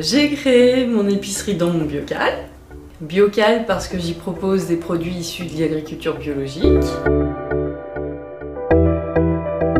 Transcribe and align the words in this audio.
J'ai 0.00 0.30
créé 0.30 0.86
mon 0.86 1.08
épicerie 1.08 1.54
dans 1.54 1.70
mon 1.70 1.84
biocal. 1.84 2.32
Biocal 3.00 3.64
parce 3.66 3.88
que 3.88 3.98
j'y 3.98 4.12
propose 4.12 4.66
des 4.66 4.76
produits 4.76 5.14
issus 5.14 5.46
de 5.46 5.58
l'agriculture 5.60 6.18
biologique. 6.18 6.64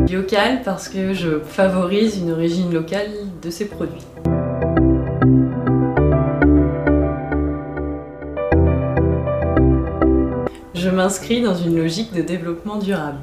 Biocal 0.01 0.61
parce 0.63 0.89
que 0.89 1.13
je 1.13 1.39
favorise 1.39 2.17
une 2.17 2.31
origine 2.31 2.73
locale 2.73 3.09
de 3.43 3.49
ces 3.49 3.65
produits. 3.65 4.05
Je 10.73 10.89
m'inscris 10.89 11.41
dans 11.41 11.55
une 11.55 11.77
logique 11.77 12.13
de 12.13 12.21
développement 12.21 12.77
durable. 12.77 13.19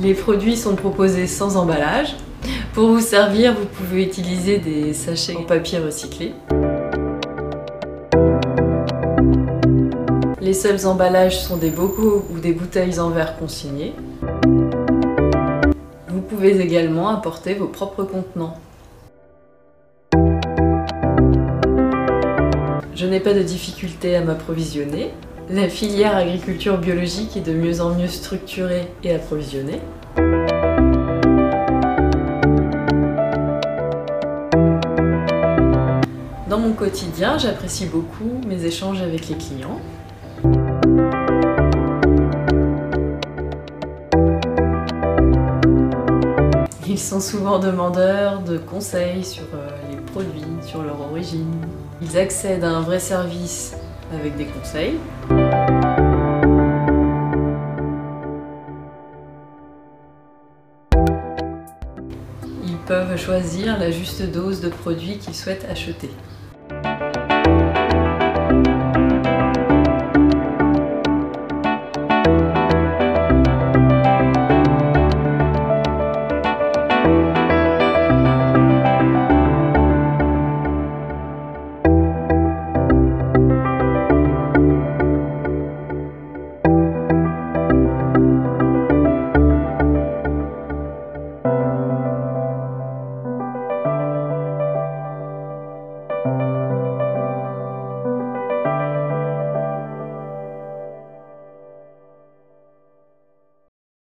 Les 0.00 0.14
produits 0.14 0.56
sont 0.56 0.74
proposés 0.74 1.26
sans 1.26 1.56
emballage. 1.56 2.16
Pour 2.78 2.90
vous 2.90 3.00
servir, 3.00 3.54
vous 3.54 3.66
pouvez 3.66 4.04
utiliser 4.04 4.58
des 4.58 4.94
sachets 4.94 5.34
en 5.34 5.42
papier 5.42 5.80
recyclé. 5.80 6.32
Les 10.40 10.52
seuls 10.52 10.86
emballages 10.86 11.40
sont 11.40 11.56
des 11.56 11.70
bocaux 11.70 12.24
ou 12.30 12.38
des 12.38 12.52
bouteilles 12.52 13.00
en 13.00 13.10
verre 13.10 13.36
consignés. 13.36 13.94
Vous 16.06 16.20
pouvez 16.20 16.60
également 16.60 17.08
apporter 17.08 17.54
vos 17.54 17.66
propres 17.66 18.04
contenants. 18.04 18.56
Je 22.94 23.06
n'ai 23.06 23.18
pas 23.18 23.34
de 23.34 23.42
difficulté 23.42 24.14
à 24.14 24.20
m'approvisionner. 24.20 25.10
La 25.50 25.68
filière 25.68 26.16
agriculture 26.16 26.78
biologique 26.78 27.36
est 27.36 27.40
de 27.40 27.54
mieux 27.54 27.80
en 27.80 27.92
mieux 27.92 28.06
structurée 28.06 28.86
et 29.02 29.16
approvisionnée. 29.16 29.80
Dans 36.58 36.64
mon 36.64 36.72
quotidien, 36.72 37.38
j'apprécie 37.38 37.86
beaucoup 37.86 38.40
mes 38.44 38.64
échanges 38.64 39.00
avec 39.00 39.28
les 39.28 39.36
clients. 39.36 39.80
Ils 46.88 46.98
sont 46.98 47.20
souvent 47.20 47.60
demandeurs 47.60 48.40
de 48.40 48.58
conseils 48.58 49.24
sur 49.24 49.44
euh, 49.54 49.68
les 49.88 49.98
produits, 49.98 50.42
sur 50.66 50.82
leur 50.82 51.00
origine. 51.00 51.54
Ils 52.02 52.18
accèdent 52.18 52.64
à 52.64 52.70
un 52.70 52.80
vrai 52.80 52.98
service 52.98 53.76
avec 54.12 54.36
des 54.36 54.46
conseils. 54.46 54.98
Ils 62.66 62.78
peuvent 62.88 63.16
choisir 63.16 63.78
la 63.78 63.92
juste 63.92 64.28
dose 64.28 64.60
de 64.60 64.70
produits 64.70 65.18
qu'ils 65.18 65.36
souhaitent 65.36 65.68
acheter. 65.70 66.10